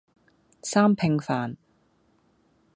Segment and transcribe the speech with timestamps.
[0.63, 1.57] 三拼飯